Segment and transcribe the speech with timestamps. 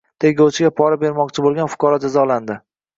[0.23, 2.65] Tergovchiga pora bermoqchi bo‘lgan fuqaro jazolanding